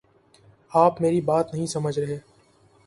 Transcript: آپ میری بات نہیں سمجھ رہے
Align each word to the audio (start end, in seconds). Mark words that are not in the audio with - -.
آپ 0.71 1.01
میری 1.01 1.21
بات 1.21 1.53
نہیں 1.53 1.65
سمجھ 1.65 1.97
رہے 1.99 2.17